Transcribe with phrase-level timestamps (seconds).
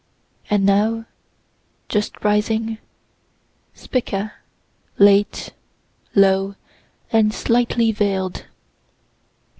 [0.49, 1.05] And now,
[1.87, 2.79] just rising,
[3.75, 4.33] Spica,
[4.97, 5.53] late,
[6.15, 6.55] low,
[7.13, 8.45] and slightly veil'd.